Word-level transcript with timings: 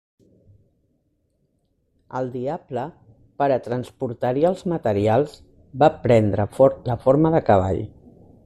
El 2.21 2.31
diable, 2.37 2.85
per 3.43 3.49
a 3.57 3.61
transportar-hi 3.67 4.49
els 4.53 4.67
materials, 4.75 5.39
va 5.85 5.95
prendre 6.07 6.51
la 6.93 7.01
forma 7.09 7.37
de 7.39 7.45
cavall. 7.53 7.85